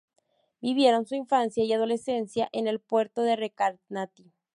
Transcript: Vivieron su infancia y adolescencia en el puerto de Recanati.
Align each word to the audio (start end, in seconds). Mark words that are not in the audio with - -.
Vivieron 0.61 1.05
su 1.05 1.13
infancia 1.13 1.63
y 1.63 1.71
adolescencia 1.73 2.49
en 2.53 2.65
el 2.67 2.79
puerto 2.79 3.21
de 3.21 3.35
Recanati. 3.35 4.31